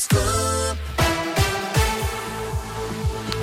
school. 0.00 0.39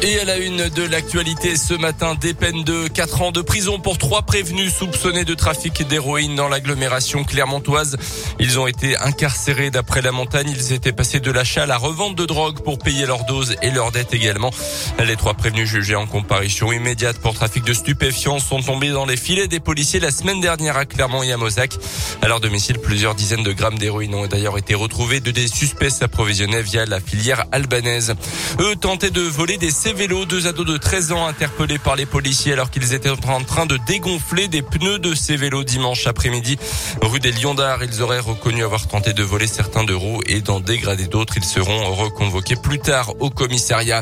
Et 0.03 0.19
à 0.19 0.25
la 0.25 0.37
une 0.37 0.69
de 0.69 0.83
l'actualité 0.83 1.57
ce 1.57 1.73
matin, 1.73 2.13
des 2.13 2.35
peines 2.35 2.63
de 2.63 2.87
4 2.87 3.21
ans 3.23 3.31
de 3.31 3.41
prison 3.41 3.79
pour 3.79 3.97
trois 3.97 4.21
prévenus 4.21 4.71
soupçonnés 4.71 5.25
de 5.25 5.33
trafic 5.33 5.87
d'héroïne 5.87 6.35
dans 6.35 6.47
l'agglomération 6.47 7.23
clermontoise. 7.23 7.97
Ils 8.39 8.59
ont 8.59 8.67
été 8.67 8.95
incarcérés 8.97 9.71
d'après 9.71 10.03
la 10.03 10.11
montagne. 10.11 10.53
Ils 10.55 10.71
étaient 10.71 10.91
passés 10.91 11.19
de 11.19 11.31
l'achat 11.31 11.63
à 11.63 11.65
la 11.65 11.77
revente 11.77 12.15
de 12.15 12.25
drogue 12.25 12.61
pour 12.61 12.77
payer 12.77 13.07
leurs 13.07 13.25
doses 13.25 13.55
et 13.63 13.71
leurs 13.71 13.91
dettes 13.91 14.13
également. 14.13 14.51
Les 15.03 15.15
trois 15.15 15.33
prévenus 15.33 15.67
jugés 15.67 15.95
en 15.95 16.05
comparution 16.05 16.71
immédiate 16.71 17.17
pour 17.17 17.33
trafic 17.33 17.63
de 17.63 17.73
stupéfiants 17.73 18.39
sont 18.39 18.61
tombés 18.61 18.91
dans 18.91 19.05
les 19.05 19.17
filets 19.17 19.47
des 19.47 19.59
policiers 19.59 19.99
la 19.99 20.11
semaine 20.11 20.41
dernière 20.41 20.77
à 20.77 20.85
Clermont 20.85 21.23
et 21.23 21.31
à 21.31 21.37
Mozac. 21.37 21.75
À 22.21 22.27
leur 22.27 22.39
domicile, 22.39 22.77
plusieurs 22.77 23.15
dizaines 23.15 23.43
de 23.43 23.51
grammes 23.51 23.79
d'héroïne 23.79 24.13
ont 24.13 24.27
d'ailleurs 24.27 24.59
été 24.59 24.75
retrouvés 24.75 25.21
de 25.21 25.31
des 25.31 25.47
suspects 25.47 25.89
s'approvisionnaient 25.89 26.61
via 26.61 26.85
la 26.85 26.99
filière 26.99 27.45
albanaise. 27.51 28.13
Eux 28.59 28.75
tentaient 28.75 29.09
de 29.09 29.21
voler 29.21 29.57
des 29.57 29.71
ces 29.87 29.93
vélos, 29.93 30.25
deux 30.25 30.47
ados 30.47 30.65
de 30.65 30.75
13 30.75 31.13
ans 31.13 31.27
interpellés 31.27 31.77
par 31.77 31.95
les 31.95 32.05
policiers 32.05 32.51
alors 32.51 32.69
qu'ils 32.69 32.93
étaient 32.93 33.09
en 33.09 33.43
train 33.43 33.65
de 33.65 33.77
dégonfler 33.87 34.49
des 34.49 34.61
pneus 34.61 34.99
de 34.99 35.15
ces 35.15 35.37
vélos 35.37 35.63
dimanche 35.63 36.07
après-midi. 36.07 36.57
Rue 37.01 37.21
des 37.21 37.31
Lions 37.31 37.53
d'Art, 37.53 37.81
ils 37.81 38.01
auraient 38.01 38.19
reconnu 38.19 38.65
avoir 38.65 38.85
tenté 38.87 39.13
de 39.13 39.23
voler 39.23 39.47
certains 39.47 39.85
de 39.85 39.93
roues 39.93 40.21
et 40.25 40.41
d'en 40.41 40.59
dégrader 40.59 41.07
d'autres. 41.07 41.37
Ils 41.37 41.45
seront 41.45 41.93
reconvoqués 41.93 42.57
plus 42.57 42.79
tard 42.79 43.13
au 43.21 43.29
commissariat. 43.29 44.01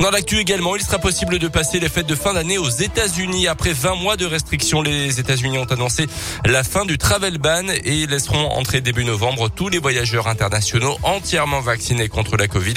Dans 0.00 0.10
l'actu 0.10 0.36
également, 0.36 0.76
il 0.76 0.82
sera 0.82 0.98
possible 0.98 1.38
de 1.38 1.48
passer 1.48 1.80
les 1.80 1.88
fêtes 1.88 2.08
de 2.08 2.14
fin 2.14 2.34
d'année 2.34 2.58
aux 2.58 2.68
États-Unis. 2.68 3.48
Après 3.48 3.72
20 3.72 3.94
mois 3.94 4.18
de 4.18 4.26
restrictions, 4.26 4.82
les 4.82 5.18
États-Unis 5.18 5.56
ont 5.56 5.72
annoncé 5.72 6.08
la 6.44 6.62
fin 6.62 6.84
du 6.84 6.98
travel 6.98 7.38
ban 7.38 7.68
et 7.84 8.06
laisseront 8.06 8.50
entrer 8.50 8.82
début 8.82 9.06
novembre 9.06 9.48
tous 9.48 9.70
les 9.70 9.78
voyageurs 9.78 10.28
internationaux 10.28 10.98
entièrement 11.02 11.62
vaccinés 11.62 12.10
contre 12.10 12.36
la 12.36 12.48
Covid. 12.48 12.74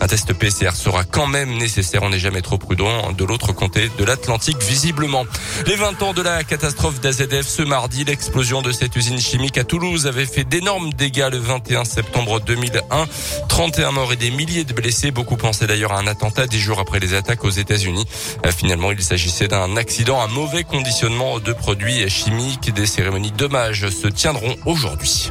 Un 0.00 0.08
test 0.08 0.32
PCR 0.32 0.72
sera 0.74 1.04
quand 1.04 1.28
même 1.28 1.56
nécessaire 1.58 1.91
on 2.00 2.10
n'est 2.10 2.18
jamais 2.18 2.40
trop 2.42 2.58
prudent 2.58 3.12
de 3.12 3.24
l'autre 3.24 3.52
côté 3.52 3.90
de 3.98 4.04
l'Atlantique 4.04 4.62
visiblement. 4.62 5.24
Les 5.66 5.76
20 5.76 6.02
ans 6.02 6.12
de 6.12 6.22
la 6.22 6.44
catastrophe 6.44 7.00
d'AZF 7.00 7.46
ce 7.46 7.62
mardi, 7.62 8.04
l'explosion 8.04 8.62
de 8.62 8.72
cette 8.72 8.96
usine 8.96 9.18
chimique 9.18 9.58
à 9.58 9.64
Toulouse 9.64 10.06
avait 10.06 10.26
fait 10.26 10.44
d'énormes 10.44 10.92
dégâts 10.92 11.28
le 11.30 11.38
21 11.38 11.84
septembre 11.84 12.40
2001. 12.40 13.06
31 13.48 13.90
morts 13.92 14.12
et 14.12 14.16
des 14.16 14.30
milliers 14.30 14.64
de 14.64 14.72
blessés. 14.72 15.10
Beaucoup 15.10 15.36
pensaient 15.36 15.66
d'ailleurs 15.66 15.92
à 15.92 15.98
un 15.98 16.06
attentat 16.06 16.46
dix 16.46 16.60
jours 16.60 16.78
après 16.78 17.00
les 17.00 17.14
attaques 17.14 17.44
aux 17.44 17.50
États-Unis. 17.50 18.06
Euh, 18.46 18.52
finalement, 18.52 18.92
il 18.92 19.02
s'agissait 19.02 19.48
d'un 19.48 19.76
accident, 19.76 20.20
un 20.22 20.28
mauvais 20.28 20.64
conditionnement 20.64 21.40
de 21.40 21.52
produits 21.52 22.08
chimiques. 22.08 22.72
Des 22.72 22.86
cérémonies 22.86 23.32
d'hommage 23.32 23.88
se 23.88 24.08
tiendront 24.08 24.56
aujourd'hui. 24.64 25.30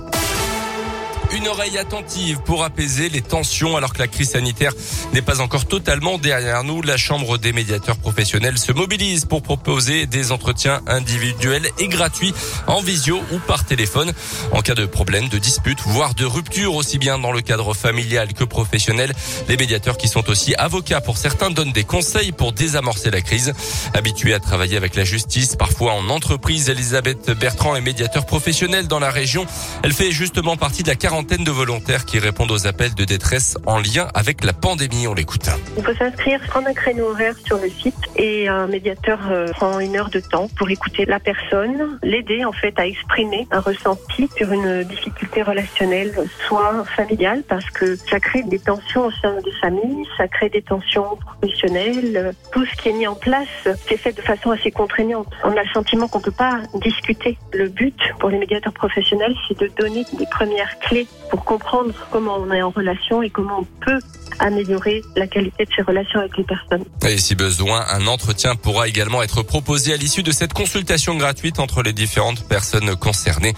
Une 1.34 1.48
oreille 1.48 1.78
attentive 1.78 2.40
pour 2.44 2.66
apaiser 2.66 3.08
les 3.08 3.22
tensions 3.22 3.78
alors 3.78 3.94
que 3.94 4.00
la 4.00 4.08
crise 4.10 4.32
sanitaire 4.32 4.74
n'est 5.14 5.22
pas 5.22 5.40
encore 5.40 5.66
totalement 5.66 6.18
derrière 6.18 6.66
nous. 6.66 6.82
La 6.82 6.98
Chambre 6.98 7.38
des 7.38 7.54
médiateurs 7.54 7.96
professionnels 7.96 8.58
se 8.58 8.74
mobilise 8.74 9.24
pour 9.24 9.42
proposer 9.42 10.08
des 10.08 10.34
entretiens 10.34 10.82
individuels 10.88 11.70
et 11.80 11.88
gratuits 11.88 12.34
en 12.68 12.82
visio 12.82 13.22
ou 13.32 13.40
par 13.40 13.66
téléphone 13.66 14.12
en 14.52 14.62
cas 14.62 14.76
de 14.76 14.86
problème, 14.86 15.30
de 15.30 15.38
dispute, 15.38 15.80
voire 15.86 16.16
de 16.16 16.26
rupture 16.26 16.76
aussi 16.76 16.98
bien 16.98 17.18
dans 17.18 17.32
le 17.32 17.42
cadre 17.42 17.74
familial 17.74 18.34
que 18.34 18.44
professionnel. 18.44 19.14
Les 19.48 19.56
médiateurs 19.56 19.98
qui 19.98 20.10
sont 20.10 20.30
aussi 20.30 20.54
avocats 20.56 21.00
pour 21.00 21.18
certains 21.18 21.50
donnent 21.50 21.72
des 21.72 21.86
conseils 21.86 22.34
pour 22.34 22.52
désamorcer 22.52 23.10
la 23.10 23.22
crise. 23.22 23.54
Habituée 23.94 24.34
à 24.34 24.40
travailler 24.40 24.76
avec 24.76 24.96
la 24.96 25.06
justice, 25.06 25.56
parfois 25.56 25.94
en 25.94 26.10
entreprise, 26.10 26.70
Elisabeth 26.70 27.32
Bertrand 27.32 27.76
est 27.78 27.82
médiateur 27.82 28.26
professionnel 28.26 28.88
dans 28.88 29.00
la 29.00 29.12
région. 29.12 29.46
Elle 29.84 29.94
fait 29.94 30.12
justement 30.12 30.58
partie 30.58 30.84
de 30.84 30.90
la 30.90 30.96
40 31.24 31.46
de 31.46 31.52
volontaires 31.52 32.06
qui 32.06 32.20
répondent 32.20 32.52
aux 32.52 32.68
appels 32.68 32.96
de 32.96 33.06
détresse 33.06 33.58
en 33.66 33.78
lien 33.78 34.08
avec 34.16 34.44
la 34.44 34.54
pandémie. 34.54 35.08
On 35.08 35.14
l'écoute. 35.14 35.50
Il 35.78 35.84
faut 35.84 35.94
s'inscrire, 35.94 36.40
prendre 36.48 36.68
un 36.68 36.74
créneau 36.74 37.10
horaire 37.10 37.36
sur 37.46 37.58
le 37.58 37.70
site 37.70 37.96
et 38.16 38.48
un 38.48 38.68
médiateur 38.68 39.20
euh, 39.30 39.48
prend 39.52 39.80
une 39.80 39.96
heure 39.96 40.10
de 40.10 40.20
temps 40.20 40.48
pour 40.58 40.70
écouter 40.70 41.06
la 41.06 41.20
personne, 41.20 42.00
l'aider 42.02 42.44
en 42.44 42.52
fait 42.52 42.78
à 42.80 42.88
exprimer 42.88 43.48
un 43.52 43.60
ressenti 43.60 44.30
sur 44.36 44.52
une 44.52 44.84
difficulté 44.84 45.44
relationnelle, 45.44 46.14
soit 46.48 46.84
familiale, 46.96 47.44
parce 47.48 47.70
que 47.70 47.96
ça 47.96 48.20
crée 48.20 48.44
des 48.44 48.60
tensions 48.60 49.06
au 49.06 49.12
sein 49.12 49.36
des 49.44 49.54
familles, 49.62 50.06
ça 50.18 50.28
crée 50.28 50.50
des 50.50 50.62
tensions 50.62 51.18
professionnelles. 51.18 52.34
Tout 52.52 52.66
ce 52.66 52.76
qui 52.82 52.90
est 52.90 52.94
mis 52.94 53.08
en 53.08 53.16
place, 53.16 53.48
c'est 53.88 53.98
fait 53.98 54.14
de 54.14 54.22
façon 54.22 54.52
assez 54.52 54.72
contraignante. 54.72 55.28
On 55.44 55.52
a 55.52 55.64
le 55.64 55.70
sentiment 55.74 56.08
qu'on 56.08 56.22
peut 56.22 56.32
pas 56.32 56.60
discuter. 56.82 57.38
Le 57.54 57.70
but 57.70 58.00
pour 58.20 58.30
les 58.30 58.40
médiateurs 58.40 58.74
professionnels, 58.74 59.36
c'est 59.48 59.60
de 59.60 59.68
donner 59.78 60.04
des 60.18 60.28
premières 60.28 60.80
clés 60.80 61.08
pour 61.30 61.46
comprendre 61.46 61.94
comment 62.12 62.38
on 62.38 62.52
est 62.52 62.62
en 62.62 62.70
relation 62.70 63.22
et 63.22 63.30
comment 63.30 63.60
on 63.60 63.86
peut 63.86 64.00
améliorer 64.40 65.02
la 65.16 65.28
qualité 65.28 65.66
de 65.66 65.70
ses 65.74 65.82
relations 65.82 66.20
avec 66.20 66.38
les 66.38 66.44
personnes. 66.44 66.84
Et 67.08 67.18
si 67.18 67.36
besoin, 67.36 67.86
un 67.90 68.08
entretien 68.08 68.56
pourra 68.56 68.88
également 68.88 69.22
être 69.22 69.44
proposé 69.44 69.94
à 69.94 69.98
l'issue 69.98 70.24
de 70.24 70.32
cette 70.32 70.54
consultation 70.54 71.16
gratuite 71.16 71.60
entre 71.60 71.84
les 71.84 71.94
différentes 71.94 72.48
personnes 72.48 72.96
concernées. 72.96 73.54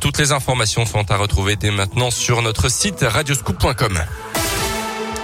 Toutes 0.00 0.18
les 0.18 0.32
informations 0.32 0.86
sont 0.86 1.10
à 1.10 1.16
retrouver 1.16 1.56
dès 1.56 1.70
maintenant 1.70 2.10
sur 2.10 2.42
notre 2.42 2.70
site 2.70 3.00
radioscoop.com. 3.00 3.98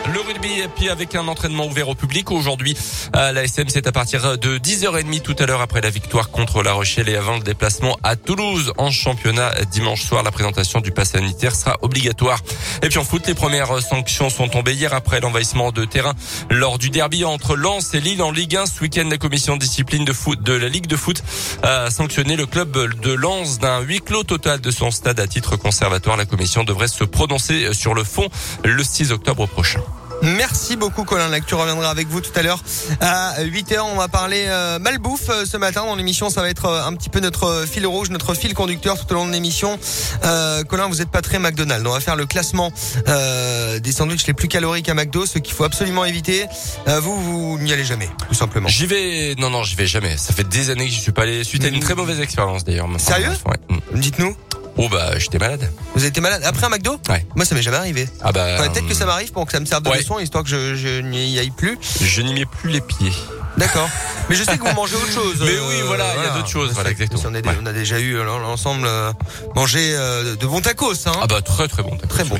Le 0.06 0.20
rugby, 0.20 0.60
et 0.60 0.68
puis 0.68 0.88
avec 0.88 1.14
un 1.14 1.28
entraînement 1.28 1.66
ouvert 1.66 1.88
au 1.88 1.94
public 1.94 2.30
aujourd'hui 2.32 2.76
la 3.14 3.44
SM, 3.44 3.68
c'est 3.68 3.86
à 3.86 3.92
partir 3.92 4.38
de 4.38 4.58
10h30 4.58 5.20
tout 5.20 5.36
à 5.38 5.46
l'heure 5.46 5.60
après 5.60 5.80
la 5.80 5.90
victoire 5.90 6.30
contre 6.30 6.62
La 6.62 6.72
Rochelle 6.72 7.08
et 7.08 7.16
avant 7.16 7.36
le 7.36 7.42
déplacement 7.42 7.98
à 8.02 8.16
Toulouse 8.16 8.72
en 8.78 8.90
championnat 8.90 9.52
dimanche 9.70 10.02
soir. 10.02 10.22
La 10.22 10.30
présentation 10.30 10.80
du 10.80 10.90
pass 10.90 11.10
sanitaire 11.10 11.54
sera 11.54 11.76
obligatoire. 11.82 12.40
Et 12.82 12.88
puis 12.88 12.98
en 12.98 13.04
foot, 13.04 13.26
les 13.26 13.34
premières 13.34 13.80
sanctions 13.80 14.30
sont 14.30 14.48
tombées 14.48 14.74
hier 14.74 14.94
après 14.94 15.20
l'envahissement 15.20 15.72
de 15.72 15.84
terrain 15.84 16.14
lors 16.50 16.78
du 16.78 16.90
derby 16.90 17.24
entre 17.24 17.54
Lens 17.54 17.94
et 17.94 18.00
Lille 18.00 18.22
en 18.22 18.32
Ligue 18.32 18.56
1. 18.56 18.66
Ce 18.66 18.80
week-end, 18.80 19.08
la 19.10 19.18
commission 19.18 19.56
discipline 19.56 20.04
de 20.04 20.12
foot 20.12 20.42
de 20.42 20.54
la 20.54 20.68
Ligue 20.68 20.86
de 20.86 20.96
foot 20.96 21.22
a 21.62 21.90
sanctionné 21.90 22.36
le 22.36 22.46
club 22.46 23.00
de 23.00 23.12
Lens 23.12 23.58
d'un 23.58 23.80
huis 23.80 24.00
clos 24.00 24.24
total 24.24 24.60
de 24.60 24.70
son 24.70 24.90
stade 24.90 25.20
à 25.20 25.26
titre 25.26 25.56
conservatoire. 25.56 26.16
La 26.16 26.26
commission 26.26 26.64
devrait 26.64 26.88
se 26.88 27.04
prononcer 27.04 27.72
sur 27.72 27.94
le 27.94 28.04
fond 28.04 28.28
le 28.64 28.82
6 28.82 29.12
octobre 29.12 29.46
prochain. 29.46 29.80
Merci 30.22 30.76
beaucoup 30.76 31.04
Colin 31.04 31.28
Lac. 31.28 31.50
reviendras 31.50 31.90
avec 31.90 32.06
vous 32.08 32.20
tout 32.20 32.30
à 32.36 32.42
l'heure 32.42 32.62
à 33.00 33.42
8h. 33.42 33.80
On 33.80 33.96
va 33.96 34.06
parler 34.08 34.44
euh, 34.46 34.78
malbouffe 34.78 35.28
euh, 35.28 35.44
ce 35.44 35.56
matin 35.56 35.84
dans 35.84 35.96
l'émission. 35.96 36.30
Ça 36.30 36.42
va 36.42 36.48
être 36.48 36.66
euh, 36.66 36.84
un 36.86 36.94
petit 36.94 37.08
peu 37.08 37.18
notre 37.20 37.64
fil 37.70 37.86
rouge, 37.86 38.10
notre 38.10 38.34
fil 38.34 38.54
conducteur 38.54 38.98
tout 38.98 39.10
au 39.12 39.14
long 39.14 39.26
de 39.26 39.32
l'émission. 39.32 39.78
Euh, 40.24 40.62
Colin, 40.62 40.86
vous 40.86 41.02
êtes 41.02 41.10
pas 41.10 41.22
très 41.22 41.38
McDonald's. 41.38 41.86
On 41.86 41.92
va 41.92 42.00
faire 42.00 42.16
le 42.16 42.26
classement 42.26 42.72
euh, 43.08 43.80
des 43.80 43.92
sandwichs 43.92 44.26
les 44.26 44.32
plus 44.32 44.48
caloriques 44.48 44.88
à 44.88 44.94
McDo, 44.94 45.26
ce 45.26 45.38
qu'il 45.38 45.54
faut 45.54 45.64
absolument 45.64 46.04
éviter. 46.04 46.46
vous, 46.86 47.20
vous 47.20 47.58
n'y 47.58 47.72
allez 47.72 47.84
jamais, 47.84 48.08
tout 48.28 48.34
simplement. 48.34 48.68
J'y 48.68 48.86
vais. 48.86 49.34
Non, 49.38 49.50
non, 49.50 49.64
j'y 49.64 49.74
vais 49.74 49.86
jamais. 49.86 50.16
Ça 50.16 50.32
fait 50.32 50.48
des 50.48 50.70
années 50.70 50.86
que 50.86 50.92
j'y 50.92 51.00
suis 51.00 51.12
pas 51.12 51.22
allé. 51.22 51.42
Suite 51.42 51.64
à 51.64 51.68
une 51.68 51.80
très 51.80 51.94
mauvaise 51.94 52.20
expérience 52.20 52.64
d'ailleurs. 52.64 52.88
Sérieux? 52.98 53.32
Ouais. 53.46 53.78
Dites-nous. 53.94 54.36
Oh 54.76 54.88
bah 54.88 55.18
j'étais 55.18 55.38
malade. 55.38 55.70
Vous 55.94 56.00
avez 56.00 56.08
été 56.08 56.20
malade 56.20 56.42
après 56.44 56.66
un 56.66 56.70
McDo 56.70 56.98
Ouais. 57.08 57.26
Moi 57.34 57.44
ça 57.44 57.54
m'est 57.54 57.62
jamais 57.62 57.76
arrivé. 57.76 58.08
Ah 58.22 58.32
bah 58.32 58.68
peut-être 58.68 58.86
que 58.86 58.94
ça 58.94 59.06
m'arrive 59.06 59.32
pour 59.32 59.46
que 59.46 59.52
ça 59.52 59.60
me 59.60 59.66
serve 59.66 59.82
de 59.82 59.90
leçon 59.90 60.18
histoire 60.18 60.44
que 60.44 60.50
je, 60.50 60.74
je 60.74 61.00
n'y 61.00 61.38
aille 61.38 61.50
plus. 61.50 61.78
Je 62.00 62.22
n'y 62.22 62.34
mets 62.34 62.46
plus 62.46 62.70
les 62.70 62.80
pieds. 62.80 63.12
D'accord. 63.56 63.88
Mais 64.28 64.34
je 64.34 64.44
sais 64.44 64.56
que 64.56 64.66
vous 64.66 64.74
mangez 64.74 64.96
autre 64.96 65.12
chose. 65.12 65.36
Mais 65.40 65.58
oui, 65.68 65.82
voilà, 65.86 66.06
il 66.16 66.22
y 66.22 66.26
a 66.26 66.34
d'autres 66.34 66.48
choses. 66.48 66.72
Voilà, 66.72 66.90
exactement. 66.90 67.22
On 67.60 67.66
a, 67.66 67.72
déjà 67.72 68.00
eu 68.00 68.16
l'ensemble 68.22 68.86
euh, 68.86 69.12
manger 69.54 69.94
euh, 69.94 70.36
de 70.36 70.46
bons 70.46 70.60
tacos. 70.60 71.06
Hein. 71.06 71.12
Ah 71.22 71.26
bah 71.26 71.42
très 71.42 71.68
très 71.68 71.82
bon. 71.82 71.96
Très 72.08 72.24
bon. 72.24 72.38